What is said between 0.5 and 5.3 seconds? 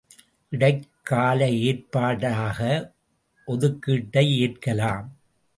இடைக்கால ஏற்பாடாக ஒதுக்கீட்டை ஏற்கலாம்.